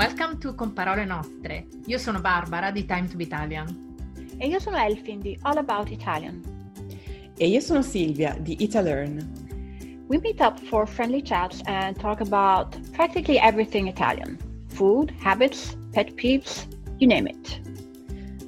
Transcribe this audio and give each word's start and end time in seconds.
Welcome 0.00 0.38
to 0.38 0.54
Con 0.54 0.72
Parole 0.72 1.04
Nostre. 1.04 1.66
Io 1.84 1.98
sono 1.98 2.22
Barbara 2.22 2.70
di 2.70 2.86
Time 2.86 3.06
to 3.06 3.18
Be 3.18 3.24
Italian. 3.24 3.98
E 4.38 4.46
io 4.46 4.58
sono 4.58 4.78
Elfin 4.78 5.20
di 5.20 5.38
All 5.42 5.58
About 5.58 5.90
Italian. 5.90 6.40
E 7.36 7.46
io 7.46 7.60
sono 7.60 7.82
Silvia 7.82 8.34
di 8.40 8.56
Italearn. 8.62 10.06
We 10.06 10.18
meet 10.22 10.40
up 10.40 10.58
for 10.58 10.86
friendly 10.86 11.20
chats 11.20 11.60
and 11.66 11.98
talk 11.98 12.22
about 12.22 12.78
practically 12.92 13.36
everything 13.36 13.88
Italian. 13.88 14.38
Food, 14.68 15.12
habits, 15.20 15.76
pet 15.92 16.14
peeves, 16.14 16.66
you 16.98 17.06
name 17.06 17.26
it. 17.26 17.60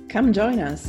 Come 0.09 0.32
join 0.32 0.59
us. 0.59 0.87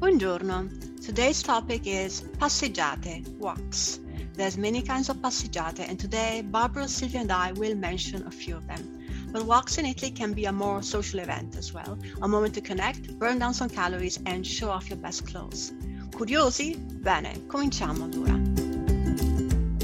Buongiorno. 0.00 0.68
Today's 1.00 1.40
topic 1.44 1.86
is 1.86 2.22
passeggiate, 2.40 3.22
walks. 3.38 4.00
There's 4.40 4.56
many 4.56 4.80
kinds 4.80 5.10
of 5.10 5.18
passeggiate 5.18 5.86
and 5.86 6.00
today 6.00 6.40
Barbara, 6.40 6.88
Silvia 6.88 7.20
and 7.20 7.30
I 7.30 7.52
will 7.52 7.74
mention 7.74 8.26
a 8.26 8.30
few 8.30 8.56
of 8.56 8.66
them. 8.66 8.98
But 9.30 9.44
walks 9.44 9.76
in 9.76 9.84
Italy 9.84 10.12
can 10.12 10.32
be 10.32 10.46
a 10.46 10.50
more 10.50 10.80
social 10.80 11.20
event 11.20 11.56
as 11.58 11.74
well, 11.74 11.98
a 12.22 12.26
moment 12.26 12.54
to 12.54 12.62
connect, 12.62 13.18
burn 13.18 13.38
down 13.38 13.52
some 13.52 13.68
calories 13.68 14.18
and 14.24 14.46
show 14.46 14.70
off 14.70 14.88
your 14.88 14.96
best 14.96 15.26
clothes. 15.26 15.74
Curiosi? 16.12 16.74
Bene, 17.02 17.44
cominciamo 17.48 18.04
allora. 18.04 18.40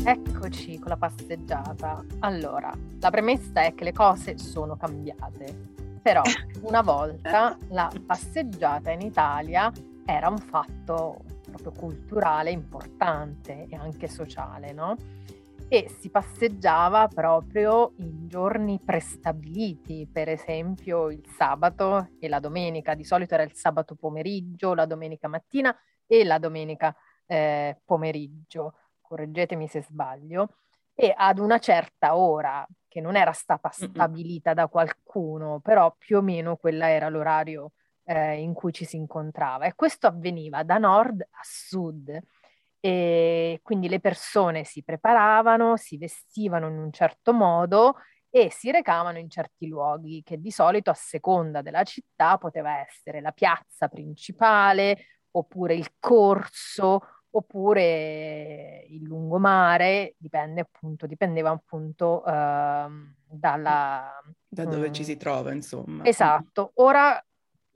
Eccoci 0.02 0.78
con 0.78 0.88
la 0.88 0.96
passeggiata. 0.96 2.02
Allora, 2.20 2.74
la 2.98 3.10
premessa 3.10 3.60
è 3.60 3.74
che 3.74 3.84
le 3.84 3.92
cose 3.92 4.38
sono 4.38 4.74
cambiate. 4.78 5.54
Però 6.00 6.22
una 6.62 6.80
volta 6.80 7.58
la 7.68 7.92
passeggiata 8.06 8.90
in 8.90 9.02
Italia 9.02 9.70
era 10.06 10.30
un 10.30 10.38
fatto 10.38 11.20
proprio 11.56 11.72
culturale 11.72 12.50
importante 12.50 13.66
e 13.68 13.74
anche 13.74 14.08
sociale, 14.08 14.72
no? 14.72 14.96
E 15.68 15.88
si 15.98 16.10
passeggiava 16.10 17.08
proprio 17.08 17.92
in 17.96 18.28
giorni 18.28 18.78
prestabiliti, 18.78 20.08
per 20.10 20.28
esempio 20.28 21.10
il 21.10 21.26
sabato 21.26 22.10
e 22.20 22.28
la 22.28 22.38
domenica. 22.38 22.94
Di 22.94 23.04
solito 23.04 23.34
era 23.34 23.42
il 23.42 23.54
sabato 23.54 23.96
pomeriggio, 23.96 24.74
la 24.74 24.86
domenica 24.86 25.26
mattina 25.26 25.76
e 26.06 26.24
la 26.24 26.38
domenica 26.38 26.94
eh, 27.26 27.80
pomeriggio. 27.84 28.74
Correggetemi 29.00 29.66
se 29.66 29.82
sbaglio. 29.82 30.58
E 30.94 31.12
ad 31.14 31.38
una 31.38 31.58
certa 31.58 32.16
ora, 32.16 32.64
che 32.86 33.00
non 33.00 33.16
era 33.16 33.32
stata 33.32 33.68
stabilita 33.70 34.54
da 34.54 34.68
qualcuno, 34.68 35.60
però 35.60 35.94
più 35.98 36.18
o 36.18 36.22
meno 36.22 36.56
quella 36.56 36.88
era 36.90 37.08
l'orario 37.08 37.72
eh, 38.06 38.40
in 38.40 38.54
cui 38.54 38.72
ci 38.72 38.84
si 38.84 38.96
incontrava 38.96 39.64
e 39.66 39.74
questo 39.74 40.06
avveniva 40.06 40.62
da 40.62 40.78
nord 40.78 41.20
a 41.20 41.40
sud 41.42 42.18
e 42.80 43.58
quindi 43.62 43.88
le 43.88 44.00
persone 44.00 44.64
si 44.64 44.84
preparavano, 44.84 45.76
si 45.76 45.98
vestivano 45.98 46.68
in 46.68 46.78
un 46.78 46.92
certo 46.92 47.32
modo 47.32 47.96
e 48.30 48.50
si 48.50 48.70
recavano 48.70 49.18
in 49.18 49.28
certi 49.28 49.66
luoghi 49.66 50.22
che 50.24 50.38
di 50.38 50.50
solito 50.50 50.90
a 50.90 50.94
seconda 50.94 51.62
della 51.62 51.82
città 51.82 52.38
poteva 52.38 52.78
essere 52.78 53.20
la 53.20 53.32
piazza 53.32 53.88
principale 53.88 54.98
oppure 55.32 55.74
il 55.74 55.94
corso 55.98 57.00
oppure 57.30 58.86
il 58.88 59.02
lungomare, 59.02 60.14
dipende 60.16 60.62
appunto, 60.62 61.06
dipendeva 61.06 61.50
appunto 61.50 62.22
uh, 62.24 62.90
dalla... 63.28 64.10
Da 64.48 64.64
dove 64.64 64.86
um, 64.86 64.92
ci 64.92 65.04
si 65.04 65.18
trova, 65.18 65.52
insomma. 65.52 66.04
Esatto. 66.04 66.70
Ora 66.76 67.22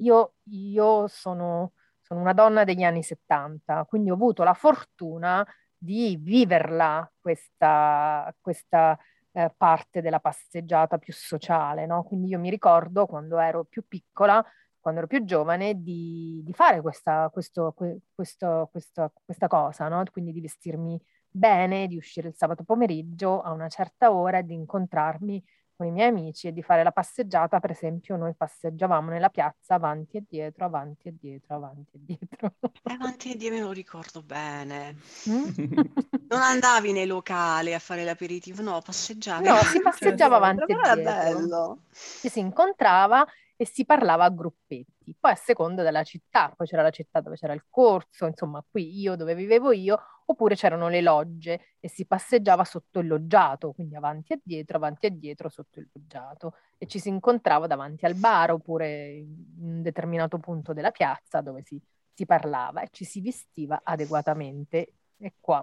io, 0.00 0.34
io 0.50 1.06
sono, 1.08 1.72
sono, 2.00 2.20
una 2.20 2.32
donna 2.32 2.64
degli 2.64 2.82
anni 2.82 3.02
70, 3.02 3.84
quindi 3.86 4.10
ho 4.10 4.14
avuto 4.14 4.42
la 4.42 4.54
fortuna 4.54 5.46
di 5.76 6.16
viverla 6.20 7.10
questa, 7.20 8.34
questa 8.40 8.98
eh, 9.32 9.52
parte 9.56 10.00
della 10.02 10.20
passeggiata 10.20 10.98
più 10.98 11.12
sociale, 11.12 11.86
no? 11.86 12.02
Quindi 12.04 12.28
io 12.28 12.38
mi 12.38 12.50
ricordo 12.50 13.06
quando 13.06 13.38
ero 13.38 13.64
più 13.64 13.86
piccola, 13.86 14.44
quando 14.78 15.00
ero 15.00 15.08
più 15.08 15.24
giovane, 15.24 15.80
di, 15.82 16.40
di 16.44 16.52
fare 16.52 16.80
questa, 16.80 17.28
questo, 17.32 17.74
questo, 18.14 18.68
questo, 18.70 19.12
questa 19.24 19.46
cosa, 19.48 19.88
no? 19.88 20.02
Quindi 20.10 20.32
di 20.32 20.40
vestirmi 20.40 21.00
bene, 21.28 21.86
di 21.86 21.96
uscire 21.96 22.28
il 22.28 22.34
sabato 22.34 22.64
pomeriggio 22.64 23.40
a 23.40 23.52
una 23.52 23.68
certa 23.68 24.12
ora 24.12 24.38
e 24.38 24.44
di 24.44 24.54
incontrarmi 24.54 25.42
con 25.80 25.88
i 25.88 25.92
miei 25.92 26.08
amici 26.08 26.46
e 26.46 26.52
di 26.52 26.62
fare 26.62 26.82
la 26.82 26.92
passeggiata, 26.92 27.58
per 27.58 27.70
esempio 27.70 28.14
noi 28.16 28.34
passeggiavamo 28.34 29.08
nella 29.08 29.30
piazza 29.30 29.76
avanti 29.76 30.18
e 30.18 30.24
dietro, 30.28 30.66
avanti 30.66 31.08
e 31.08 31.14
dietro, 31.18 31.54
avanti 31.54 31.96
e 31.96 32.00
dietro. 32.02 32.52
avanti 32.84 33.32
e 33.32 33.36
dietro 33.36 33.56
me 33.56 33.64
lo 33.64 33.72
ricordo 33.72 34.22
bene. 34.22 34.96
Mm? 35.30 35.44
non 36.28 36.42
andavi 36.42 36.92
nei 36.92 37.06
locali 37.06 37.72
a 37.72 37.78
fare 37.78 38.04
l'aperitivo, 38.04 38.60
no, 38.60 38.78
passeggiavi. 38.82 39.48
No, 39.48 39.56
si 39.56 39.80
passeggiava 39.80 40.36
avanti 40.36 40.64
e 40.64 40.74
dietro. 40.74 41.02
bello. 41.02 41.78
Ci 41.90 42.28
si 42.28 42.40
incontrava 42.40 43.26
e 43.60 43.66
si 43.66 43.84
parlava 43.84 44.24
a 44.24 44.30
gruppetti, 44.30 45.14
poi 45.20 45.32
a 45.32 45.34
seconda 45.34 45.82
della 45.82 46.02
città, 46.02 46.50
poi 46.56 46.66
c'era 46.66 46.80
la 46.80 46.88
città 46.88 47.20
dove 47.20 47.36
c'era 47.36 47.52
il 47.52 47.66
corso, 47.68 48.24
insomma 48.24 48.64
qui 48.66 48.98
io 48.98 49.16
dove 49.16 49.34
vivevo 49.34 49.70
io, 49.72 50.00
oppure 50.24 50.54
c'erano 50.54 50.88
le 50.88 51.02
logge 51.02 51.74
e 51.78 51.90
si 51.90 52.06
passeggiava 52.06 52.64
sotto 52.64 53.00
il 53.00 53.06
loggiato, 53.08 53.72
quindi 53.72 53.96
avanti 53.96 54.32
e 54.32 54.40
dietro, 54.42 54.78
avanti 54.78 55.04
e 55.04 55.10
dietro 55.18 55.50
sotto 55.50 55.78
il 55.78 55.90
loggiato 55.92 56.54
e 56.78 56.86
ci 56.86 56.98
si 56.98 57.10
incontrava 57.10 57.66
davanti 57.66 58.06
al 58.06 58.14
bar 58.14 58.52
oppure 58.52 59.10
in 59.10 59.34
un 59.58 59.82
determinato 59.82 60.38
punto 60.38 60.72
della 60.72 60.90
piazza 60.90 61.42
dove 61.42 61.60
si, 61.62 61.78
si 62.14 62.24
parlava 62.24 62.80
e 62.80 62.88
ci 62.90 63.04
si 63.04 63.20
vestiva 63.20 63.82
adeguatamente 63.84 64.94
e 65.18 65.34
qua 65.38 65.62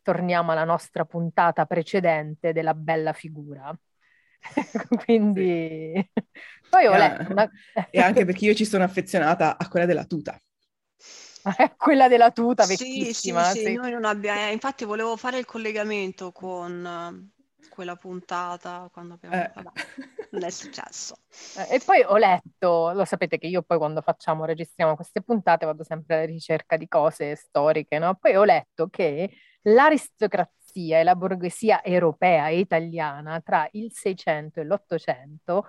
torniamo 0.00 0.52
alla 0.52 0.64
nostra 0.64 1.04
puntata 1.04 1.66
precedente 1.66 2.54
della 2.54 2.72
bella 2.72 3.12
figura. 3.12 3.78
Quindi 5.04 5.92
sì. 5.94 6.22
poi 6.68 6.86
ho 6.86 6.94
e 6.94 6.98
letto 6.98 7.32
una... 7.32 7.50
e 7.90 8.00
anche 8.00 8.24
perché 8.24 8.44
io 8.46 8.54
ci 8.54 8.64
sono 8.64 8.84
affezionata 8.84 9.56
a 9.58 9.68
quella 9.68 9.86
della 9.86 10.04
tuta. 10.04 10.40
quella 11.76 12.08
della 12.08 12.30
tuta 12.30 12.66
vecchissima. 12.66 13.44
Sì, 13.44 13.58
sì, 13.58 13.64
sì. 13.66 13.72
noi 13.74 13.90
non 13.92 14.04
abbiamo... 14.04 14.40
Eh, 14.40 14.52
infatti 14.52 14.84
volevo 14.84 15.16
fare 15.16 15.38
il 15.38 15.44
collegamento 15.44 16.32
con 16.32 17.30
quella 17.68 17.96
puntata 17.96 18.88
quando 18.92 19.14
abbiamo... 19.14 19.36
Eh. 19.36 19.50
Vabbè, 19.54 19.70
non 20.30 20.44
è 20.44 20.50
successo. 20.50 21.18
Eh, 21.58 21.76
e 21.76 21.80
poi 21.84 22.02
ho 22.02 22.16
letto, 22.16 22.92
lo 22.92 23.04
sapete 23.04 23.36
che 23.36 23.46
io 23.46 23.62
poi 23.62 23.76
quando 23.76 24.00
facciamo, 24.00 24.46
registriamo 24.46 24.94
queste 24.94 25.22
puntate 25.22 25.66
vado 25.66 25.84
sempre 25.84 26.16
alla 26.16 26.24
ricerca 26.24 26.78
di 26.78 26.88
cose 26.88 27.36
storiche, 27.36 27.98
no? 27.98 28.14
Poi 28.14 28.36
ho 28.36 28.44
letto 28.44 28.88
che 28.88 29.30
l'aristocrazia 29.62 30.98
e 30.98 31.04
la 31.04 31.14
borghesia 31.14 31.82
europea 31.84 32.48
e 32.48 32.58
italiana 32.58 33.40
tra 33.40 33.68
il 33.72 33.92
600 33.92 34.60
e 34.60 34.64
l'800 34.64 35.60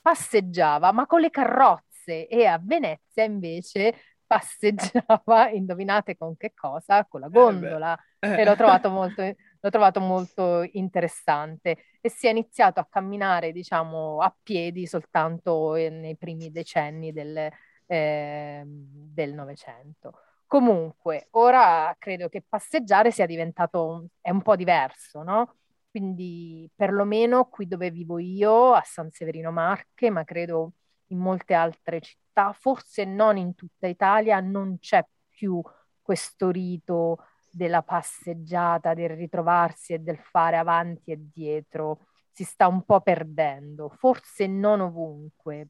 passeggiava, 0.00 0.92
ma 0.92 1.06
con 1.06 1.20
le 1.20 1.30
carrozze 1.30 2.26
e 2.26 2.46
a 2.46 2.58
Venezia 2.62 3.24
invece 3.24 3.94
passeggiava, 4.26 5.50
indovinate 5.50 6.16
con 6.16 6.36
che 6.36 6.52
cosa? 6.54 7.04
Con 7.04 7.20
la 7.20 7.26
eh 7.26 7.30
gondola. 7.30 7.98
Eh 8.18 8.40
e 8.40 8.44
l'ho 8.44 8.56
trovato, 8.56 8.88
molto, 8.88 9.22
l'ho 9.22 9.70
trovato 9.70 10.00
molto 10.00 10.66
interessante. 10.72 11.76
E 12.00 12.08
si 12.08 12.26
è 12.26 12.30
iniziato 12.30 12.80
a 12.80 12.86
camminare, 12.88 13.52
diciamo, 13.52 14.18
a 14.20 14.34
piedi 14.42 14.86
soltanto 14.86 15.74
nei 15.74 16.16
primi 16.16 16.50
decenni 16.50 17.12
del, 17.12 17.48
eh, 17.86 18.62
del 18.64 19.34
Novecento. 19.34 20.18
Comunque, 20.46 21.28
ora 21.30 21.94
credo 21.98 22.28
che 22.28 22.44
passeggiare 22.46 23.10
sia 23.10 23.26
diventato, 23.26 24.08
è 24.20 24.30
un 24.30 24.42
po' 24.42 24.54
diverso, 24.54 25.22
no? 25.22 25.56
Quindi 25.92 26.70
perlomeno 26.74 27.44
qui 27.50 27.66
dove 27.68 27.90
vivo 27.90 28.18
io, 28.18 28.72
a 28.72 28.80
San 28.82 29.10
Severino 29.10 29.50
Marche, 29.52 30.08
ma 30.08 30.24
credo 30.24 30.72
in 31.08 31.18
molte 31.18 31.52
altre 31.52 32.00
città, 32.00 32.54
forse 32.54 33.04
non 33.04 33.36
in 33.36 33.54
tutta 33.54 33.86
Italia, 33.88 34.40
non 34.40 34.78
c'è 34.78 35.06
più 35.28 35.60
questo 36.00 36.50
rito 36.50 37.18
della 37.50 37.82
passeggiata, 37.82 38.94
del 38.94 39.10
ritrovarsi 39.10 39.92
e 39.92 39.98
del 39.98 40.16
fare 40.16 40.56
avanti 40.56 41.10
e 41.10 41.18
dietro. 41.30 42.06
Si 42.30 42.44
sta 42.44 42.68
un 42.68 42.84
po' 42.84 43.02
perdendo, 43.02 43.90
forse 43.90 44.46
non 44.46 44.80
ovunque, 44.80 45.68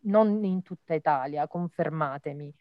non 0.00 0.44
in 0.44 0.60
tutta 0.60 0.92
Italia, 0.92 1.48
confermatemi 1.48 2.54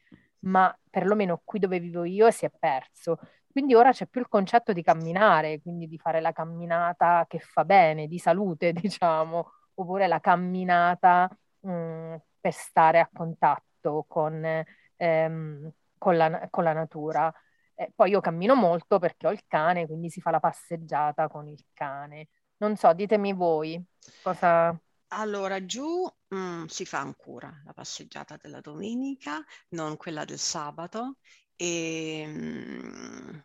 ma 0.43 0.75
perlomeno 0.89 1.41
qui 1.43 1.59
dove 1.59 1.79
vivo 1.79 2.03
io 2.03 2.31
si 2.31 2.45
è 2.45 2.51
perso. 2.57 3.19
Quindi 3.51 3.73
ora 3.75 3.91
c'è 3.91 4.07
più 4.07 4.21
il 4.21 4.27
concetto 4.27 4.73
di 4.73 4.81
camminare, 4.81 5.61
quindi 5.61 5.87
di 5.87 5.97
fare 5.97 6.21
la 6.21 6.31
camminata 6.31 7.25
che 7.27 7.39
fa 7.39 7.65
bene, 7.65 8.07
di 8.07 8.17
salute, 8.17 8.71
diciamo, 8.73 9.51
oppure 9.75 10.07
la 10.07 10.19
camminata 10.19 11.29
mh, 11.59 11.71
mm, 11.71 12.15
per 12.39 12.53
stare 12.53 12.99
a 12.99 13.09
contatto 13.11 14.05
con, 14.07 14.63
ehm, 14.95 15.71
con, 15.97 16.17
la, 16.17 16.47
con 16.49 16.63
la, 16.63 16.73
natura. 16.73 17.33
Eh, 17.75 17.91
poi 17.95 18.11
io 18.11 18.21
cammino 18.21 18.55
molto 18.55 18.99
perché 18.99 19.27
ho 19.27 19.31
il 19.31 19.43
cane, 19.47 19.85
quindi 19.85 20.09
si 20.09 20.21
fa 20.21 20.31
la 20.31 20.39
passeggiata 20.39 21.27
con 21.27 21.47
il 21.47 21.63
cane. 21.73 22.29
Non 22.57 22.75
so, 22.75 22.93
ditemi 22.93 23.33
voi 23.33 23.83
cosa... 24.23 24.77
Allora, 25.13 25.65
giù 25.65 26.07
mm, 26.33 26.65
si 26.65 26.85
fa 26.85 26.99
ancora 26.99 27.51
la 27.65 27.73
passeggiata 27.73 28.37
della 28.41 28.61
domenica, 28.61 29.43
non 29.69 29.97
quella 29.97 30.23
del 30.23 30.37
sabato, 30.37 31.17
e 31.61 32.23
mm, 32.25 33.39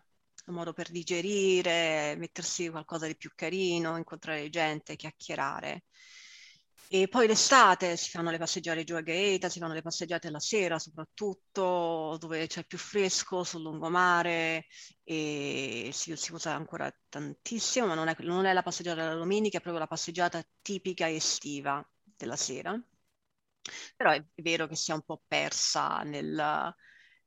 un 0.46 0.54
modo 0.54 0.72
per 0.72 0.90
digerire, 0.90 2.14
mettersi 2.16 2.70
qualcosa 2.70 3.06
di 3.06 3.14
più 3.16 3.30
carino, 3.34 3.98
incontrare 3.98 4.48
gente, 4.48 4.96
chiacchierare. 4.96 5.84
E 6.88 7.08
poi 7.08 7.26
l'estate 7.26 7.96
si 7.96 8.10
fanno 8.10 8.30
le 8.30 8.38
passeggiate 8.38 8.84
giù 8.84 8.94
a 8.94 9.00
Gaeta, 9.02 9.48
si 9.48 9.58
fanno 9.58 9.74
le 9.74 9.82
passeggiate 9.82 10.30
la 10.30 10.38
sera 10.38 10.78
soprattutto, 10.78 12.16
dove 12.18 12.46
c'è 12.46 12.64
più 12.64 12.78
fresco 12.78 13.42
sul 13.44 13.62
lungomare 13.62 14.66
e 15.02 15.90
si, 15.92 16.16
si 16.16 16.32
usa 16.32 16.54
ancora 16.54 16.90
tantissimo, 17.08 17.86
ma 17.86 17.94
non 17.94 18.08
è, 18.08 18.16
non 18.20 18.46
è 18.46 18.52
la 18.52 18.62
passeggiata 18.62 19.02
della 19.02 19.14
domenica, 19.14 19.58
è 19.58 19.60
proprio 19.60 19.82
la 19.82 19.88
passeggiata 19.88 20.42
tipica 20.62 21.10
estiva 21.10 21.86
della 22.02 22.36
sera. 22.36 22.80
Però 23.96 24.10
è 24.12 24.24
vero 24.36 24.66
che 24.66 24.76
si 24.76 24.90
è 24.92 24.94
un 24.94 25.02
po' 25.02 25.22
persa 25.26 26.02
nel, 26.02 26.74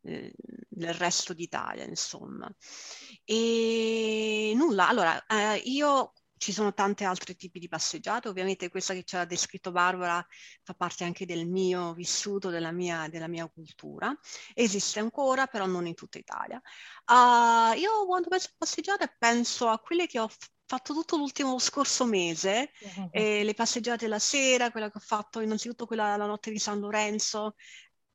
nel 0.01 0.33
resto 0.93 1.33
d'Italia, 1.33 1.85
insomma. 1.85 2.49
E 3.23 4.53
nulla, 4.55 4.87
allora, 4.87 5.25
eh, 5.25 5.57
io 5.65 6.13
ci 6.39 6.53
sono 6.53 6.73
tanti 6.73 7.03
altri 7.03 7.35
tipi 7.35 7.59
di 7.59 7.67
passeggiate, 7.67 8.29
ovviamente 8.29 8.69
questa 8.69 8.93
che 8.93 9.03
ci 9.03 9.17
ha 9.17 9.25
descritto 9.25 9.71
Barbara 9.71 10.25
fa 10.63 10.73
parte 10.73 11.03
anche 11.03 11.25
del 11.25 11.45
mio 11.45 11.93
vissuto, 11.93 12.49
della 12.49 12.71
mia, 12.71 13.07
della 13.09 13.27
mia 13.27 13.47
cultura. 13.49 14.17
Esiste 14.53 14.99
ancora, 14.99 15.47
però 15.47 15.65
non 15.65 15.85
in 15.85 15.95
tutta 15.95 16.17
Italia. 16.17 16.61
Uh, 17.05 17.77
io 17.77 18.05
quando 18.05 18.29
penso 18.29 18.47
a 18.51 18.55
passeggiate 18.57 19.15
penso 19.19 19.67
a 19.67 19.79
quelle 19.79 20.07
che 20.07 20.19
ho 20.19 20.29
fatto 20.65 20.93
tutto 20.93 21.17
l'ultimo 21.17 21.57
scorso 21.57 22.05
mese, 22.05 22.71
eh, 23.11 23.43
le 23.43 23.53
passeggiate 23.55 24.07
la 24.07 24.19
sera, 24.19 24.71
quella 24.71 24.89
che 24.89 24.99
ho 24.99 25.03
fatto 25.03 25.39
innanzitutto 25.41 25.87
quella 25.87 26.15
la 26.15 26.27
notte 26.27 26.51
di 26.51 26.59
San 26.59 26.79
Lorenzo, 26.79 27.55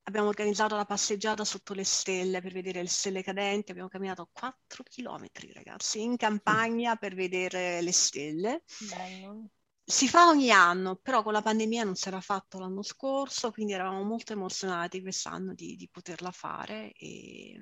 abbiamo 0.05 0.29
organizzato 0.29 0.77
la 0.77 0.85
passeggiata 0.85 1.45
sotto 1.45 1.75
le 1.75 1.85
stelle 1.85 2.41
per 2.41 2.53
vedere 2.53 2.83
le 2.83 2.89
stelle 2.89 3.23
cadenti, 3.23 3.71
abbiamo 3.71 3.89
camminato 3.89 4.29
4 4.33 4.83
chilometri 4.85 5.53
ragazzi 5.53 6.03
in 6.03 6.17
campagna 6.17 6.97
per 6.97 7.15
vedere 7.15 7.81
le 7.81 7.93
stelle. 7.93 8.65
Bello. 8.89 9.49
Si 9.87 10.09
fa 10.09 10.29
ogni 10.29 10.51
anno, 10.51 10.97
però 10.97 11.23
con 11.23 11.35
la 11.35 11.43
pandemia 11.43 11.85
non 11.85 11.95
si 11.95 12.09
era 12.09 12.23
fatto 12.23 12.59
l'anno 12.59 12.83
scorso, 12.83 13.51
quindi 13.51 13.75
eravamo 13.75 14.03
molto 14.03 14.33
emozionati 14.33 15.03
quest'anno 15.03 15.53
di, 15.53 15.77
di 15.77 15.89
poterla 15.91 16.31
fare. 16.31 16.93
E 16.93 17.61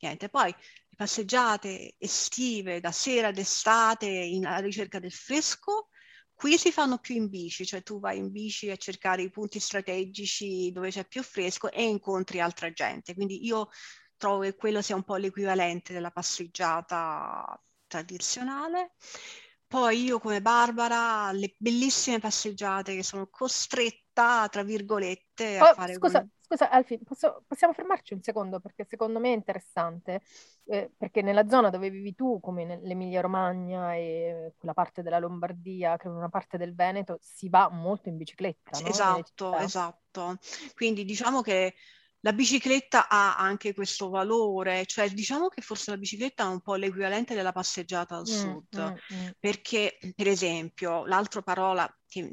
niente, 0.00 0.28
poi 0.28 0.52
passeggiate 0.96 1.94
estive 1.98 2.80
da 2.80 2.90
sera 2.90 3.28
ad 3.28 3.38
estate 3.38 4.06
in, 4.06 4.44
alla 4.44 4.58
ricerca 4.58 4.98
del 4.98 5.12
fresco, 5.12 5.90
Qui 6.36 6.58
si 6.58 6.70
fanno 6.70 6.98
più 6.98 7.14
in 7.14 7.30
bici, 7.30 7.64
cioè 7.64 7.82
tu 7.82 7.98
vai 7.98 8.18
in 8.18 8.30
bici 8.30 8.70
a 8.70 8.76
cercare 8.76 9.22
i 9.22 9.30
punti 9.30 9.58
strategici 9.58 10.70
dove 10.70 10.90
c'è 10.90 11.06
più 11.06 11.22
fresco 11.22 11.70
e 11.72 11.82
incontri 11.82 12.40
altra 12.40 12.70
gente. 12.70 13.14
Quindi 13.14 13.46
io 13.46 13.70
trovo 14.18 14.42
che 14.42 14.54
quello 14.54 14.82
sia 14.82 14.96
un 14.96 15.02
po' 15.02 15.16
l'equivalente 15.16 15.94
della 15.94 16.10
passeggiata 16.10 17.58
tradizionale. 17.86 18.92
Poi 19.66 20.04
io 20.04 20.18
come 20.18 20.42
Barbara, 20.42 21.32
le 21.32 21.54
bellissime 21.56 22.18
passeggiate 22.18 22.94
che 22.94 23.02
sono 23.02 23.28
costretta, 23.28 24.46
tra 24.50 24.62
virgolette, 24.62 25.56
a 25.56 25.70
oh, 25.70 25.74
fare... 25.74 25.94
Scusa. 25.94 26.26
Scusa 26.46 26.70
Alfie, 26.70 27.00
posso, 27.04 27.42
possiamo 27.46 27.72
fermarci 27.72 28.14
un 28.14 28.22
secondo 28.22 28.60
perché 28.60 28.84
secondo 28.84 29.18
me 29.18 29.32
è 29.32 29.34
interessante, 29.34 30.20
eh, 30.66 30.90
perché 30.96 31.20
nella 31.20 31.48
zona 31.48 31.70
dove 31.70 31.90
vivi 31.90 32.14
tu, 32.14 32.38
come 32.40 32.64
nell'Emilia 32.64 33.20
Romagna 33.20 33.94
e 33.94 34.54
quella 34.56 34.74
parte 34.74 35.02
della 35.02 35.18
Lombardia, 35.18 35.96
credo 35.96 36.16
una 36.16 36.28
parte 36.28 36.56
del 36.56 36.74
Veneto, 36.74 37.18
si 37.20 37.48
va 37.48 37.68
molto 37.68 38.08
in 38.08 38.16
bicicletta, 38.16 38.78
no? 38.78 38.86
Esatto, 38.86 39.56
esatto. 39.56 40.38
Quindi 40.74 41.04
diciamo 41.04 41.42
che 41.42 41.74
la 42.26 42.32
bicicletta 42.32 43.08
ha 43.08 43.36
anche 43.36 43.72
questo 43.72 44.08
valore, 44.08 44.84
cioè 44.86 45.08
diciamo 45.10 45.46
che 45.46 45.60
forse 45.62 45.92
la 45.92 45.96
bicicletta 45.96 46.42
è 46.42 46.48
un 46.48 46.60
po' 46.60 46.74
l'equivalente 46.74 47.36
della 47.36 47.52
passeggiata 47.52 48.16
al 48.16 48.22
mm, 48.22 48.24
sud, 48.24 48.80
mm, 48.80 49.16
mm. 49.16 49.28
perché 49.38 49.96
per 50.12 50.26
esempio 50.26 51.06
l'altra 51.06 51.42
parola, 51.42 51.88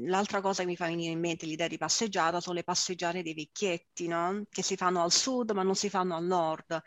l'altra 0.08 0.42
cosa 0.42 0.64
che 0.64 0.68
mi 0.68 0.76
fa 0.76 0.88
venire 0.88 1.12
in 1.12 1.20
mente 1.20 1.46
l'idea 1.46 1.68
di 1.68 1.78
passeggiata 1.78 2.42
sono 2.42 2.56
le 2.56 2.64
passeggiate 2.64 3.22
dei 3.22 3.36
vecchietti, 3.36 4.08
no? 4.08 4.44
che 4.50 4.64
si 4.64 4.76
fanno 4.76 5.04
al 5.04 5.12
sud 5.12 5.52
ma 5.52 5.62
non 5.62 5.76
si 5.76 5.90
fanno 5.90 6.16
al 6.16 6.26
nord. 6.26 6.82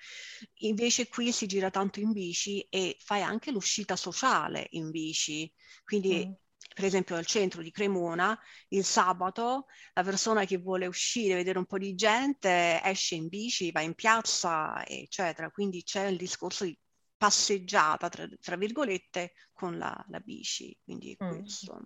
Invece 0.63 1.07
qui 1.07 1.31
si 1.31 1.47
gira 1.47 1.71
tanto 1.71 2.01
in 2.01 2.11
bici 2.11 2.61
e 2.69 2.97
fai 2.99 3.23
anche 3.23 3.53
l'uscita 3.53 3.95
sociale 3.95 4.67
in 4.71 4.91
bici, 4.91 5.49
quindi 5.85 6.27
mm 6.27 6.33
per 6.75 6.85
esempio 6.85 7.17
al 7.17 7.27
centro 7.27 7.63
di 7.63 7.71
Cremona, 7.71 8.39
il 8.69 8.85
sabato 8.85 9.67
la 9.95 10.03
persona 10.03 10.45
che 10.45 10.59
vuole 10.59 10.87
uscire, 10.87 11.35
vedere 11.35 11.59
un 11.59 11.67
po' 11.67 11.79
di 11.79 11.95
gente, 11.95 12.81
esce 12.83 13.15
in 13.15 13.29
bici, 13.29 13.73
va 13.73 13.81
in 13.81 13.95
piazza, 13.95 14.85
eccetera. 14.87 15.51
Quindi 15.51 15.83
c'è 15.83 16.07
il 16.07 16.17
discorso 16.17 16.65
di 16.65 16.79
passeggiata, 17.17 18.09
tra, 18.09 18.29
tra 18.41 18.57
virgolette, 18.57 19.33
con 19.53 19.79
la, 19.79 20.05
la 20.09 20.21
bici. 20.21 20.77
Quindi 20.83 21.17
mm, 21.23 21.29
questo. 21.29 21.81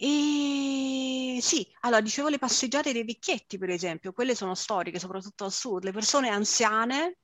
E 0.00 1.38
sì, 1.42 1.66
allora 1.80 2.00
dicevo 2.00 2.28
le 2.28 2.38
passeggiate 2.38 2.92
dei 2.92 3.04
vecchietti, 3.04 3.58
per 3.58 3.70
esempio, 3.70 4.12
quelle 4.12 4.36
sono 4.36 4.54
storiche, 4.54 5.00
soprattutto 5.00 5.44
al 5.44 5.52
sud. 5.52 5.82
Le 5.82 5.90
persone 5.92 6.28
anziane 6.28 7.18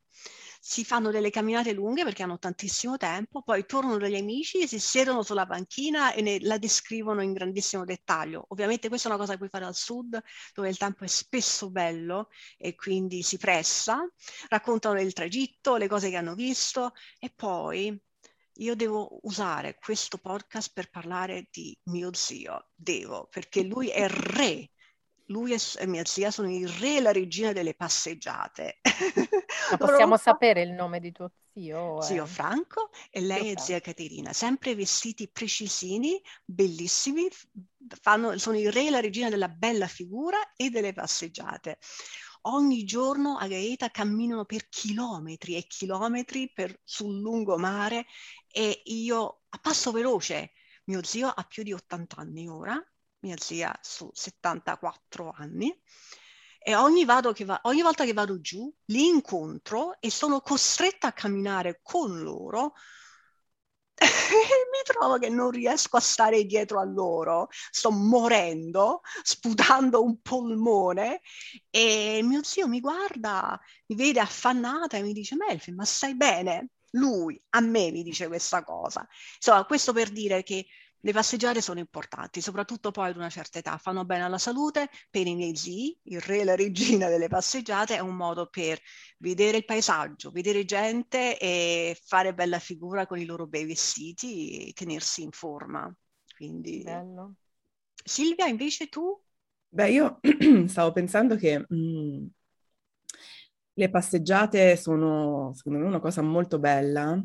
si 0.66 0.82
fanno 0.82 1.11
delle 1.11 1.28
camminate 1.28 1.75
lunghe 1.75 2.05
perché 2.05 2.22
hanno 2.22 2.38
tantissimo 2.38 2.96
tempo, 2.96 3.43
poi 3.43 3.66
tornano 3.66 3.99
dagli 3.99 4.16
amici, 4.16 4.66
si 4.66 4.81
siedono 4.81 5.22
sulla 5.22 5.44
panchina 5.44 6.14
e 6.14 6.22
ne, 6.22 6.40
la 6.40 6.56
descrivono 6.56 7.22
in 7.22 7.34
grandissimo 7.34 7.84
dettaglio. 7.84 8.46
Ovviamente 8.49 8.88
questa 8.88 9.08
è 9.08 9.11
una 9.11 9.20
cosa 9.20 9.32
che 9.32 9.38
puoi 9.38 9.50
fare 9.50 9.66
al 9.66 9.75
sud, 9.75 10.19
dove 10.55 10.69
il 10.70 10.78
tempo 10.78 11.05
è 11.05 11.06
spesso 11.06 11.70
bello 11.70 12.31
e 12.56 12.75
quindi 12.76 13.22
si 13.22 13.37
pressa, 13.37 14.11
raccontano 14.49 14.99
il 14.99 15.12
tragitto, 15.12 15.76
le 15.76 15.87
cose 15.87 16.08
che 16.08 16.16
hanno 16.16 16.34
visto 16.34 16.93
e 17.19 17.31
poi 17.37 18.02
io 18.58 18.75
devo 18.75 19.19
usare 19.25 19.76
questo 19.78 20.16
podcast 20.16 20.72
per 20.72 20.88
parlare 20.88 21.46
di 21.50 21.78
mio 21.90 22.08
zio, 22.14 22.70
devo, 22.75 23.28
perché 23.31 23.64
lui 23.64 23.88
è 23.90 24.08
re 24.08 24.70
lui 25.26 25.53
e, 25.53 25.87
mia 25.87 26.05
zia 26.05 26.31
sono 26.31 26.50
il 26.50 26.69
re 26.69 26.97
e 26.97 27.00
la 27.00 27.12
regina 27.12 27.53
delle 27.53 27.75
passeggiate. 27.75 28.81
Ma 29.71 29.76
possiamo 29.79 30.17
sapere 30.17 30.62
il 30.62 30.73
nome 30.73 31.00
di 31.00 31.12
tuo 31.12 31.31
zio? 31.53 32.00
Zio 32.03 32.26
Franco 32.26 32.91
e 33.11 33.21
lei 33.21 33.53
è 33.53 33.59
zia 33.59 33.81
Caterina, 33.81 34.32
sempre 34.32 34.75
vestiti 34.75 35.29
precisini, 35.29 36.21
bellissimi, 36.44 37.29
fanno, 38.00 38.37
sono 38.38 38.59
il 38.59 38.71
re 38.71 38.87
e 38.87 38.91
la 38.91 39.00
regina 39.00 39.31
della 39.31 39.49
bella 39.49 39.87
figura 39.87 40.38
e 40.56 40.69
delle 40.69 40.93
passeggiate. 40.93 41.79
Ogni 42.47 42.85
giorno 42.85 43.38
a 43.38 43.47
Gaeta 43.47 43.91
camminano 43.91 44.44
per 44.44 44.69
chilometri 44.69 45.56
e 45.56 45.67
chilometri 45.67 46.52
per, 46.52 46.78
sul 46.85 47.19
lungomare 47.21 48.04
e 48.52 48.83
io 48.85 49.40
a 49.49 49.59
passo 49.59 49.93
veloce. 49.93 50.52
Mio 50.85 51.02
zio 51.02 51.28
ha 51.28 51.43
più 51.45 51.62
di 51.62 51.73
80 51.73 52.16
anni 52.16 52.47
ora 52.47 52.78
mia 53.25 53.37
zia 53.38 53.76
su 53.81 54.11
74 54.12 55.35
anni, 55.37 55.75
e 56.59 56.75
ogni, 56.75 57.04
va, 57.04 57.21
ogni, 57.62 57.83
volta 57.83 58.04
che 58.04 58.12
vado 58.12 58.40
giù 58.40 58.73
li 58.87 59.07
incontro 59.07 60.00
e 60.00 60.11
sono 60.11 60.40
costretta 60.40 61.09
a 61.09 61.12
camminare 61.12 61.81
con 61.83 62.23
loro 62.23 62.75
mi 64.04 64.83
trovo 64.85 65.19
che 65.19 65.28
non 65.28 65.50
riesco 65.50 65.97
a 65.97 66.00
stare 66.00 66.45
dietro 66.45 66.81
a 66.81 66.85
loro, 66.85 67.49
sto 67.71 67.90
morendo, 67.90 69.02
sputando 69.23 70.02
un 70.02 70.21
polmone 70.21 71.21
e 71.71 72.21
mio 72.23 72.43
zio 72.43 72.66
mi 72.66 72.81
guarda, 72.81 73.59
mi 73.87 73.97
vede 73.97 74.21
affannata 74.21 74.97
e 74.97 75.02
mi 75.02 75.12
dice 75.12 75.37
Melfi, 75.37 75.73
ma 75.73 75.85
stai 75.85 76.16
bene? 76.16 76.71
Lui 76.93 77.40
a 77.50 77.61
me 77.61 77.90
mi 77.90 78.02
dice 78.02 78.26
questa 78.26 78.64
cosa. 78.64 79.07
Insomma, 79.37 79.64
questo 79.64 79.93
per 79.93 80.11
dire 80.11 80.43
che 80.43 80.66
le 81.04 81.12
passeggiate 81.12 81.61
sono 81.61 81.80
importanti, 81.80 82.40
soprattutto 82.40 82.90
poi 82.90 83.11
ad 83.11 83.16
una 83.16 83.28
certa 83.28 83.58
età, 83.58 83.76
fanno 83.76 84.06
bene 84.06 84.25
alla 84.25 84.38
salute, 84.38 84.88
per 85.11 85.26
i 85.26 85.34
miei 85.34 85.54
zii, 85.54 86.00
il 86.04 86.20
re 86.20 86.40
e 86.40 86.44
la 86.44 86.56
regina 86.56 87.08
delle 87.08 87.28
passeggiate, 87.28 87.96
è 87.96 87.99
un 87.99 88.16
modo 88.16 88.49
per 88.49 88.80
vedere 89.18 89.58
il 89.58 89.66
paesaggio, 89.66 90.30
vedere 90.30 90.64
gente 90.64 91.38
e 91.38 91.94
fare 92.06 92.32
bella 92.32 92.58
figura 92.58 93.06
con 93.06 93.18
i 93.18 93.26
loro 93.26 93.46
bei 93.46 93.66
vestiti 93.66 94.68
e 94.68 94.73
tenersi 94.73 95.23
in 95.23 95.30
forma. 95.30 95.94
Quindi... 96.34 96.82
Bello. 96.82 97.34
Silvia, 98.02 98.46
invece 98.46 98.88
tu? 98.88 99.23
Beh, 99.68 99.90
io 99.90 100.20
stavo 100.68 100.92
pensando 100.92 101.37
che 101.37 101.66
mh, 101.68 101.76
mm, 101.76 102.26
le 103.75 103.90
passeggiate 103.90 104.76
sono, 104.76 105.52
secondo 105.54 105.80
me, 105.80 105.84
una 105.84 106.00
cosa 106.00 106.23
molto 106.23 106.58
bella, 106.58 107.23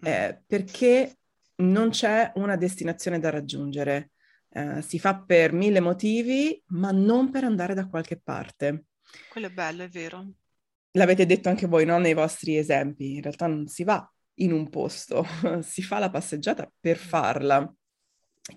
eh, 0.00 0.42
perché 0.46 1.19
non 1.60 1.90
c'è 1.90 2.32
una 2.34 2.56
destinazione 2.56 3.18
da 3.18 3.30
raggiungere. 3.30 4.10
Eh, 4.50 4.82
si 4.82 4.98
fa 4.98 5.20
per 5.20 5.52
mille 5.52 5.80
motivi, 5.80 6.60
ma 6.68 6.90
non 6.90 7.30
per 7.30 7.44
andare 7.44 7.74
da 7.74 7.86
qualche 7.86 8.20
parte. 8.20 8.86
Quello 9.28 9.46
è 9.46 9.50
bello, 9.50 9.84
è 9.84 9.88
vero. 9.88 10.26
L'avete 10.92 11.26
detto 11.26 11.48
anche 11.48 11.66
voi, 11.66 11.84
no? 11.84 11.98
Nei 11.98 12.14
vostri 12.14 12.56
esempi. 12.56 13.14
In 13.14 13.22
realtà 13.22 13.46
non 13.46 13.66
si 13.68 13.84
va 13.84 14.10
in 14.34 14.52
un 14.52 14.68
posto, 14.68 15.24
si 15.62 15.82
fa 15.82 15.98
la 15.98 16.10
passeggiata 16.10 16.70
per 16.80 16.96
farla. 16.96 17.72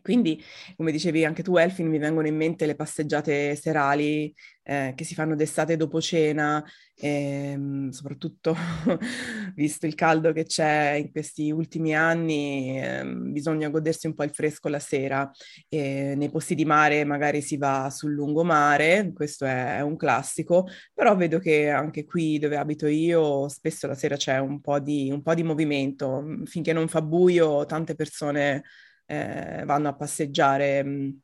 Quindi, 0.01 0.41
come 0.75 0.91
dicevi 0.91 1.25
anche 1.25 1.43
tu, 1.43 1.57
Elfin, 1.57 1.87
mi 1.87 1.97
vengono 1.97 2.27
in 2.27 2.35
mente 2.35 2.65
le 2.65 2.75
passeggiate 2.75 3.55
serali 3.55 4.33
eh, 4.63 4.93
che 4.95 5.03
si 5.03 5.13
fanno 5.13 5.35
d'estate 5.35 5.75
dopo 5.75 5.99
cena, 5.99 6.63
ehm, 6.95 7.89
soprattutto 7.89 8.55
visto 9.55 9.85
il 9.85 9.95
caldo 9.95 10.31
che 10.31 10.45
c'è 10.45 10.93
in 10.93 11.11
questi 11.11 11.51
ultimi 11.51 11.95
anni, 11.95 12.79
ehm, 12.81 13.31
bisogna 13.31 13.69
godersi 13.69 14.07
un 14.07 14.13
po' 14.15 14.23
il 14.23 14.31
fresco 14.33 14.69
la 14.69 14.79
sera. 14.79 15.29
E 15.67 16.13
nei 16.15 16.29
posti 16.29 16.55
di 16.55 16.65
mare 16.65 17.03
magari 17.03 17.41
si 17.41 17.57
va 17.57 17.89
sul 17.89 18.13
lungomare, 18.13 19.11
questo 19.13 19.45
è, 19.45 19.77
è 19.77 19.81
un 19.81 19.95
classico, 19.97 20.67
però 20.93 21.15
vedo 21.15 21.39
che 21.39 21.69
anche 21.69 22.05
qui 22.05 22.39
dove 22.39 22.57
abito 22.57 22.87
io 22.87 23.47
spesso 23.49 23.87
la 23.87 23.95
sera 23.95 24.15
c'è 24.15 24.37
un 24.39 24.61
po' 24.61 24.79
di, 24.79 25.09
un 25.11 25.21
po' 25.21 25.33
di 25.33 25.43
movimento. 25.43 26.23
Finché 26.45 26.73
non 26.73 26.87
fa 26.87 27.01
buio, 27.01 27.65
tante 27.65 27.95
persone 27.95 28.63
eh, 29.05 29.63
vanno 29.65 29.89
a 29.89 29.95
passeggiare 29.95 30.83
mh, 30.83 31.19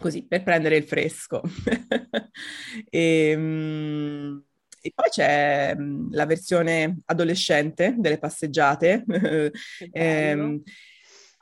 così 0.00 0.26
per 0.26 0.42
prendere 0.42 0.76
il 0.76 0.84
fresco. 0.84 1.42
e, 2.90 3.36
mh, 3.36 3.40
mm, 3.40 4.38
e, 4.80 4.92
poi 4.94 5.08
c'è 5.10 5.76
la 6.10 6.26
versione 6.26 6.98
adolescente 7.06 7.94
delle 7.98 8.18
passeggiate. 8.18 9.04
eh, 9.92 10.60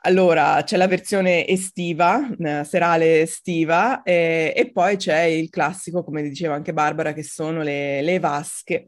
allora, 0.05 0.61
c'è 0.65 0.75
la 0.75 0.87
versione 0.87 1.47
estiva, 1.47 2.29
eh, 2.37 2.63
serale 2.65 3.21
estiva, 3.21 4.01
eh, 4.03 4.53
e 4.55 4.69
poi 4.71 4.97
c'è 4.97 5.21
il 5.21 5.49
classico, 5.49 6.03
come 6.03 6.21
diceva 6.21 6.55
anche 6.55 6.73
Barbara, 6.73 7.13
che 7.13 7.23
sono 7.23 7.61
le, 7.61 8.01
le 8.01 8.19
vasche 8.19 8.87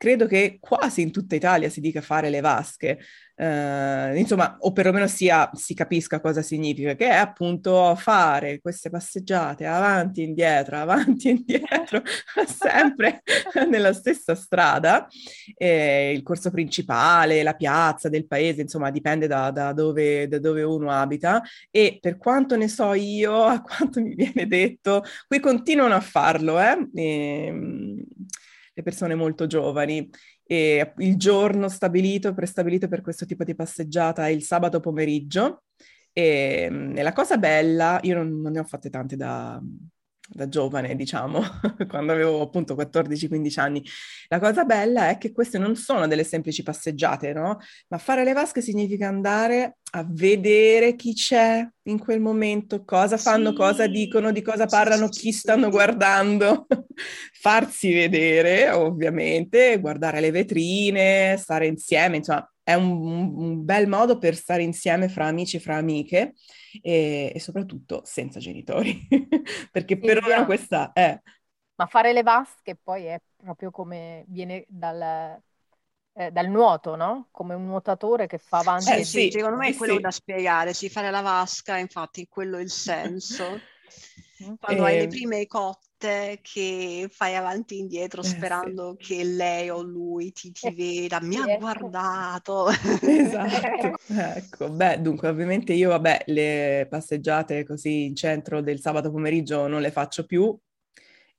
credo 0.00 0.26
che 0.26 0.56
quasi 0.58 1.02
in 1.02 1.12
tutta 1.12 1.34
Italia 1.34 1.68
si 1.68 1.82
dica 1.82 2.00
fare 2.00 2.30
le 2.30 2.40
vasche, 2.40 3.00
eh, 3.36 4.18
insomma, 4.18 4.56
o 4.60 4.72
perlomeno 4.72 5.06
sia, 5.06 5.50
si 5.52 5.74
capisca 5.74 6.20
cosa 6.20 6.40
significa, 6.40 6.94
che 6.94 7.06
è 7.06 7.16
appunto 7.16 7.94
fare 7.96 8.60
queste 8.62 8.88
passeggiate 8.88 9.66
avanti 9.66 10.22
e 10.22 10.24
indietro, 10.24 10.78
avanti 10.78 11.28
e 11.28 11.30
indietro, 11.32 12.02
sempre 12.48 13.22
nella 13.68 13.92
stessa 13.92 14.34
strada, 14.34 15.06
eh, 15.54 16.12
il 16.14 16.22
corso 16.22 16.50
principale, 16.50 17.42
la 17.42 17.54
piazza 17.54 18.08
del 18.08 18.26
paese, 18.26 18.62
insomma, 18.62 18.90
dipende 18.90 19.26
da, 19.26 19.50
da, 19.50 19.74
dove, 19.74 20.28
da 20.28 20.38
dove 20.38 20.62
uno 20.62 20.90
abita. 20.90 21.42
E 21.70 21.98
per 22.00 22.16
quanto 22.16 22.56
ne 22.56 22.68
so 22.68 22.94
io, 22.94 23.44
a 23.44 23.60
quanto 23.60 24.00
mi 24.00 24.14
viene 24.14 24.46
detto, 24.46 25.04
qui 25.28 25.40
continuano 25.40 25.94
a 25.94 26.00
farlo, 26.00 26.58
eh? 26.58 26.88
E, 26.94 27.46
ehm, 27.46 28.04
le 28.80 28.82
persone 28.82 29.14
molto 29.14 29.46
giovani. 29.46 30.10
E 30.44 30.92
il 30.98 31.16
giorno 31.16 31.68
stabilito, 31.68 32.34
prestabilito 32.34 32.88
per 32.88 33.02
questo 33.02 33.24
tipo 33.24 33.44
di 33.44 33.54
passeggiata 33.54 34.26
è 34.26 34.30
il 34.30 34.42
sabato 34.42 34.80
pomeriggio. 34.80 35.64
E, 36.12 36.92
e 36.94 37.02
la 37.02 37.12
cosa 37.12 37.36
bella, 37.38 38.00
io 38.02 38.16
non, 38.16 38.40
non 38.40 38.52
ne 38.52 38.58
ho 38.58 38.64
fatte 38.64 38.90
tante 38.90 39.16
da, 39.16 39.62
da 40.32 40.48
giovane, 40.48 40.94
diciamo, 40.94 41.40
quando 41.88 42.12
avevo 42.12 42.40
appunto 42.40 42.74
14-15 42.74 43.60
anni. 43.60 43.84
La 44.28 44.38
cosa 44.38 44.64
bella 44.64 45.08
è 45.08 45.18
che 45.18 45.32
queste 45.32 45.58
non 45.58 45.74
sono 45.74 46.06
delle 46.06 46.24
semplici 46.24 46.62
passeggiate, 46.62 47.32
no? 47.32 47.58
Ma 47.88 47.98
fare 47.98 48.22
le 48.22 48.32
vasche 48.32 48.60
significa 48.62 49.08
andare 49.08 49.78
a 49.92 50.06
vedere 50.08 50.94
chi 50.94 51.14
c'è 51.14 51.68
in 51.84 51.98
quel 51.98 52.20
momento, 52.20 52.84
cosa 52.84 53.16
fanno, 53.16 53.50
sì. 53.50 53.56
cosa 53.56 53.86
dicono, 53.88 54.30
di 54.30 54.40
cosa 54.40 54.66
parlano, 54.66 55.08
chi 55.08 55.32
stanno 55.32 55.68
guardando, 55.68 56.66
farsi 57.40 57.92
vedere, 57.92 58.70
ovviamente, 58.70 59.80
guardare 59.80 60.20
le 60.20 60.30
vetrine, 60.30 61.36
stare 61.38 61.66
insieme, 61.66 62.18
insomma, 62.18 62.48
è 62.70 62.74
un, 62.74 63.36
un 63.36 63.64
bel 63.64 63.88
modo 63.88 64.18
per 64.18 64.34
stare 64.34 64.62
insieme 64.62 65.08
fra 65.08 65.26
amici 65.26 65.56
e 65.56 65.60
fra 65.60 65.76
amiche 65.76 66.34
e, 66.80 67.32
e 67.34 67.40
soprattutto 67.40 68.02
senza 68.04 68.38
genitori, 68.38 69.06
perché 69.70 69.98
per 69.98 70.18
ora 70.18 70.26
esatto. 70.26 70.44
questa 70.44 70.92
è... 70.92 71.20
Ma 71.74 71.86
fare 71.86 72.12
le 72.12 72.22
vasche 72.22 72.76
poi 72.76 73.04
è 73.04 73.20
proprio 73.36 73.70
come 73.70 74.24
viene 74.28 74.64
dal, 74.68 75.40
eh, 76.12 76.30
dal 76.30 76.48
nuoto, 76.48 76.94
no? 76.94 77.28
Come 77.30 77.54
un 77.54 77.64
nuotatore 77.64 78.26
che 78.26 78.38
fa 78.38 78.58
avanti. 78.58 78.92
Eh, 78.92 79.04
sì, 79.04 79.30
secondo 79.30 79.56
me 79.56 79.68
è 79.68 79.74
quello 79.74 79.94
sì. 79.94 80.00
da 80.00 80.10
spiegare, 80.10 80.74
sì, 80.74 80.90
fare 80.90 81.10
la 81.10 81.22
vasca, 81.22 81.78
infatti, 81.78 82.26
quello 82.28 82.58
è 82.58 82.60
il 82.60 82.70
senso. 82.70 83.44
Quando 84.58 84.86
eh, 84.86 84.90
hai 84.90 84.96
le 84.96 85.02
ehm 85.04 85.08
prime 85.08 85.46
cotte 85.46 86.38
che 86.42 87.08
fai 87.10 87.36
avanti 87.36 87.74
e 87.74 87.78
indietro 87.78 88.22
sperando 88.22 88.92
eh, 88.92 89.04
sì. 89.04 89.14
che 89.14 89.24
lei 89.24 89.68
o 89.68 89.82
lui 89.82 90.32
ti, 90.32 90.50
ti 90.50 90.74
veda, 90.74 91.20
mi 91.20 91.36
ha 91.36 91.46
guardato. 91.58 92.68
Esatto, 93.02 93.98
ecco, 94.08 94.70
beh, 94.70 95.00
dunque 95.02 95.28
ovviamente 95.28 95.72
io, 95.74 95.90
vabbè, 95.90 96.24
le 96.26 96.86
passeggiate 96.88 97.64
così 97.64 98.04
in 98.04 98.16
centro 98.16 98.62
del 98.62 98.80
sabato 98.80 99.10
pomeriggio 99.10 99.66
non 99.66 99.80
le 99.82 99.90
faccio 99.90 100.24
più, 100.24 100.56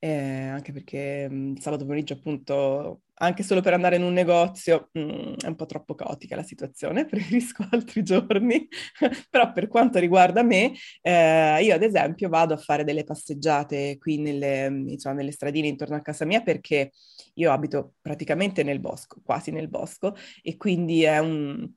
eh, 0.03 0.47
anche 0.47 0.71
perché 0.71 1.27
il 1.29 1.61
sabato 1.61 1.83
pomeriggio 1.83 2.13
appunto 2.13 3.01
anche 3.21 3.43
solo 3.43 3.61
per 3.61 3.73
andare 3.73 3.97
in 3.97 4.03
un 4.03 4.13
negozio 4.13 4.89
mh, 4.93 5.35
è 5.43 5.47
un 5.47 5.55
po' 5.55 5.67
troppo 5.67 5.93
caotica 5.93 6.35
la 6.35 6.41
situazione, 6.41 7.05
preferisco 7.07 7.67
altri 7.69 8.01
giorni, 8.01 8.67
però 9.29 9.51
per 9.51 9.67
quanto 9.67 9.99
riguarda 9.99 10.41
me, 10.41 10.73
eh, 11.01 11.59
io 11.61 11.75
ad 11.75 11.83
esempio 11.83 12.29
vado 12.29 12.55
a 12.55 12.57
fare 12.57 12.83
delle 12.83 13.03
passeggiate 13.03 13.99
qui 13.99 14.17
nelle, 14.17 14.65
insomma, 14.87 15.17
nelle 15.17 15.31
stradine 15.31 15.67
intorno 15.67 15.95
a 15.95 16.01
casa 16.01 16.25
mia 16.25 16.41
perché 16.41 16.91
io 17.35 17.51
abito 17.51 17.93
praticamente 18.01 18.63
nel 18.63 18.79
bosco, 18.79 19.21
quasi 19.23 19.51
nel 19.51 19.69
bosco, 19.69 20.15
e 20.41 20.57
quindi 20.57 21.03
è 21.03 21.19
un, 21.19 21.71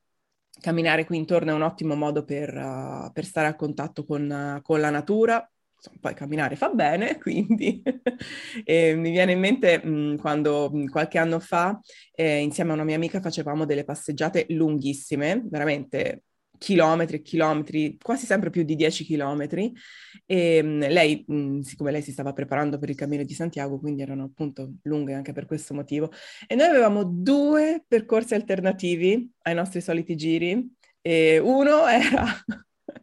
camminare 0.60 1.04
qui 1.04 1.18
intorno 1.18 1.50
è 1.50 1.54
un 1.54 1.60
ottimo 1.60 1.94
modo 1.94 2.24
per, 2.24 2.56
uh, 2.56 3.12
per 3.12 3.26
stare 3.26 3.48
a 3.48 3.54
contatto 3.54 4.06
con, 4.06 4.56
uh, 4.56 4.62
con 4.62 4.80
la 4.80 4.88
natura, 4.88 5.46
poi 6.00 6.14
camminare 6.14 6.56
fa 6.56 6.70
bene, 6.70 7.18
quindi 7.20 7.82
mi 8.66 9.10
viene 9.10 9.32
in 9.32 9.40
mente 9.40 9.84
mh, 9.84 10.16
quando 10.18 10.70
mh, 10.72 10.86
qualche 10.86 11.18
anno 11.18 11.40
fa 11.40 11.78
eh, 12.14 12.38
insieme 12.38 12.70
a 12.70 12.74
una 12.74 12.84
mia 12.84 12.96
amica 12.96 13.20
facevamo 13.20 13.64
delle 13.64 13.84
passeggiate 13.84 14.46
lunghissime, 14.50 15.42
veramente 15.44 16.24
chilometri 16.58 17.16
e 17.16 17.22
chilometri, 17.22 17.98
quasi 18.00 18.26
sempre 18.26 18.50
più 18.50 18.62
di 18.62 18.76
10 18.76 19.04
chilometri 19.04 19.72
e 20.24 20.62
mh, 20.62 20.88
lei, 20.88 21.24
siccome 21.62 21.90
lei 21.90 22.02
si 22.02 22.12
stava 22.12 22.32
preparando 22.32 22.78
per 22.78 22.90
il 22.90 22.96
cammino 22.96 23.22
di 23.24 23.34
Santiago, 23.34 23.78
quindi 23.78 24.02
erano 24.02 24.24
appunto 24.24 24.74
lunghe 24.82 25.12
anche 25.14 25.32
per 25.32 25.46
questo 25.46 25.74
motivo, 25.74 26.10
e 26.46 26.54
noi 26.54 26.68
avevamo 26.68 27.04
due 27.04 27.84
percorsi 27.86 28.34
alternativi 28.34 29.30
ai 29.42 29.54
nostri 29.54 29.80
soliti 29.80 30.16
giri 30.16 30.72
e 31.00 31.38
uno 31.38 31.86
era 31.86 32.24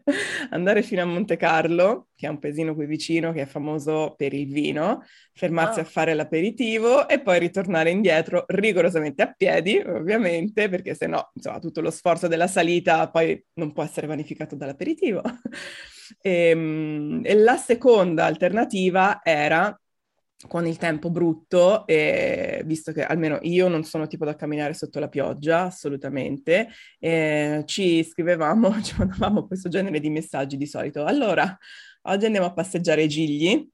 andare 0.52 0.82
fino 0.84 1.02
a 1.02 1.06
Monte 1.06 1.38
Carlo, 1.38 2.08
che 2.16 2.28
è 2.28 2.30
un 2.30 2.40
paesino 2.40 2.74
qui 2.74 2.86
vicino 2.86 3.32
che 3.32 3.42
è 3.42 3.46
famoso 3.46 4.14
per 4.18 4.34
il 4.34 4.52
vino, 4.52 5.04
fermarsi 5.34 5.80
oh. 5.80 5.84
a 5.84 5.86
fare 5.86 6.14
l'aperitivo 6.14 7.08
e 7.08 7.22
poi 7.22 7.40
ritornare 7.40 7.90
indietro 7.90 8.46
rigorosamente 8.48 9.22
a 9.22 9.34
piedi, 9.36 9.78
ovviamente, 9.78 10.70
perché 10.70 10.94
se 10.96 11.08
no, 11.08 11.32
insomma, 11.34 11.60
tutto 11.60 11.82
lo 11.82 11.92
sforzo 11.92 12.28
della 12.28 12.48
salita 12.48 13.10
poi 13.10 13.44
non 13.54 13.72
può 13.74 13.84
essere 13.84 14.08
vanificato 14.08 14.56
dall'aperitivo. 14.56 15.22
e, 16.22 16.32
ehm, 16.50 17.22
e 17.24 17.34
la 17.36 17.58
seconda 17.58 18.26
alternativa 18.26 19.22
era 19.24 19.76
con 20.48 20.66
il 20.68 20.78
tempo 20.78 21.10
brutto, 21.10 21.86
e 21.88 22.62
visto 22.66 22.92
che 22.92 23.04
almeno 23.04 23.40
io 23.42 23.68
non 23.68 23.84
sono 23.84 24.08
tipo 24.08 24.26
da 24.26 24.36
camminare 24.36 24.74
sotto 24.74 25.00
la 25.00 25.10
pioggia, 25.10 25.64
assolutamente, 25.64 26.70
eh, 27.00 27.64
ci 27.66 28.04
scrivevamo, 28.04 28.80
ci 28.84 28.96
mandavamo 28.98 29.48
questo 29.48 29.70
genere 29.70 30.00
di 30.00 30.10
messaggi 30.10 30.58
di 30.58 30.66
solito. 30.66 31.04
Allora, 31.06 31.58
oggi 32.04 32.26
andiamo 32.26 32.48
a 32.48 32.54
passeggiare 32.54 33.04
i 33.04 33.08
Gigli, 33.08 33.70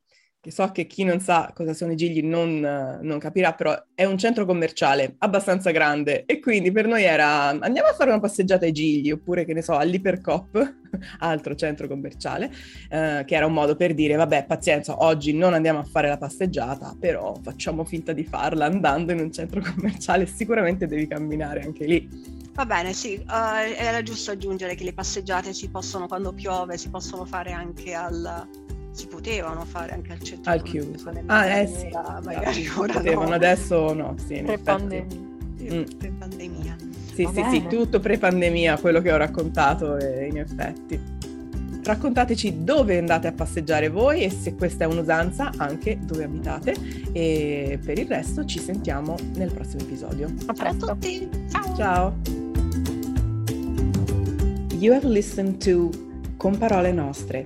so 0.51 0.71
che 0.71 0.87
chi 0.87 1.03
non 1.03 1.19
sa 1.19 1.51
cosa 1.53 1.73
sono 1.73 1.91
i 1.91 1.95
Gigli 1.95 2.23
non, 2.23 2.99
non, 3.01 3.19
capirà, 3.19 3.53
però 3.53 3.75
è 3.93 4.05
un 4.05 4.17
centro 4.17 4.45
commerciale 4.45 5.15
abbastanza 5.19 5.71
grande 5.71 6.25
e 6.25 6.39
quindi 6.39 6.71
per 6.71 6.87
noi 6.87 7.03
era 7.03 7.49
andiamo 7.49 7.89
a 7.89 7.93
fare 7.93 8.09
una 8.09 8.19
passeggiata 8.19 8.65
ai 8.65 8.71
Gigli 8.71 9.11
oppure 9.11 9.45
che 9.45 9.53
ne 9.53 9.61
so 9.61 9.75
all'Ipercop, 9.75 10.75
altro 11.19 11.55
centro 11.55 11.87
commerciale, 11.87 12.51
eh, 12.89 13.23
che 13.25 13.35
era 13.35 13.45
un 13.45 13.53
modo 13.53 13.75
per 13.75 13.93
dire 13.93 14.15
vabbè 14.15 14.45
pazienza, 14.45 15.03
oggi 15.03 15.33
non 15.33 15.53
andiamo 15.53 15.79
a 15.79 15.83
fare 15.83 16.07
la 16.07 16.17
passeggiata, 16.17 16.95
però 16.99 17.35
facciamo 17.41 17.83
finta 17.83 18.13
di 18.13 18.23
farla 18.23 18.65
andando 18.65 19.11
in 19.11 19.19
un 19.19 19.31
centro 19.31 19.61
commerciale, 19.61 20.25
sicuramente 20.25 20.87
devi 20.87 21.07
camminare 21.07 21.61
anche 21.61 21.85
lì. 21.85 22.35
Va 22.53 22.65
bene, 22.65 22.91
sì, 22.91 23.23
uh, 23.23 23.31
era 23.77 24.01
giusto 24.01 24.31
aggiungere 24.31 24.73
che 24.73 24.83
le 24.83 24.93
passeggiate 24.93 25.53
si 25.53 25.69
possono, 25.69 26.07
quando 26.07 26.33
piove, 26.33 26.75
si 26.79 26.89
possono 26.89 27.23
fare 27.23 27.51
anche 27.51 27.93
al, 27.93 28.49
si 28.97 29.05
potevano 29.05 29.63
fare 29.63 29.91
anche 29.91 30.11
al 30.11 30.19
centro 30.19 30.51
al 30.51 30.63
chiuso. 30.63 31.11
ah 31.27 31.45
eh 31.45 31.67
sì 31.67 31.87
magari 32.23 32.63
no, 32.63 32.81
ora 32.81 32.93
potevano 32.93 33.29
no. 33.29 33.35
adesso 33.35 33.93
no 33.93 34.15
sì 34.25 34.41
pre-pandemia. 34.41 35.25
Mm. 35.71 35.83
pre-pandemia. 35.97 36.75
Sì 37.13 37.23
Va 37.23 37.29
sì 37.29 37.41
bene. 37.41 37.51
sì 37.51 37.67
tutto 37.67 37.99
pre-pandemia 37.99 38.79
quello 38.79 39.01
che 39.01 39.11
ho 39.11 39.17
raccontato 39.17 39.97
e 39.97 40.27
in 40.27 40.39
effetti. 40.39 40.99
Raccontateci 41.83 42.63
dove 42.63 42.97
andate 42.97 43.27
a 43.27 43.31
passeggiare 43.31 43.89
voi 43.89 44.23
e 44.23 44.29
se 44.29 44.55
questa 44.55 44.85
è 44.85 44.87
un'usanza 44.87 45.51
anche 45.57 45.97
dove 46.01 46.23
abitate. 46.23 46.75
E 47.11 47.79
per 47.83 47.97
il 47.97 48.07
resto 48.07 48.45
ci 48.45 48.59
sentiamo 48.59 49.15
nel 49.35 49.51
prossimo 49.51 49.81
episodio. 49.83 50.31
A 50.47 50.53
presto 50.53 50.85
Ciao 50.85 50.93
a 50.93 50.93
tutti. 50.95 51.29
Ciao. 51.49 51.75
Ciao. 51.75 52.15
You 54.79 54.93
have 54.93 55.07
listened 55.07 55.57
to 55.63 55.89
Con 56.37 56.55
parole 56.55 56.91
nostre, 56.91 57.45